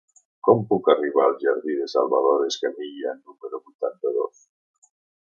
[0.45, 4.43] Com puc arribar al jardí de Salvador Escamilla número vuitanta-dos?